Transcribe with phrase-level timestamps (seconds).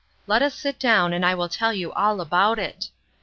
[0.25, 2.89] Let us sit down, and I will tell you all about it."